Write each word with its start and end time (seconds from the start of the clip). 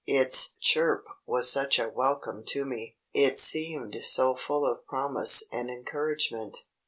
"Its 0.07 0.55
chirp 0.59 1.05
was 1.27 1.51
such 1.51 1.77
a 1.77 1.87
welcome 1.87 2.43
to 2.43 2.65
me. 2.65 2.97
It 3.13 3.37
seemed 3.37 3.95
so 4.01 4.33
full 4.35 4.65
of 4.65 4.83
promise 4.87 5.43
and 5.51 5.69
encouragement. 5.69 6.65